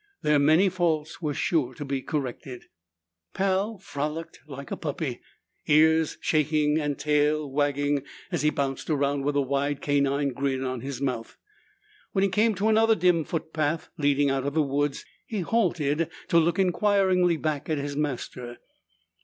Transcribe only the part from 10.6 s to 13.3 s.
on his mouth. When he came to another dim